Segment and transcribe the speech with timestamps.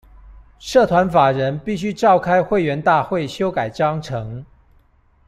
[0.57, 4.43] 社團法人必須召開會員大會修改章程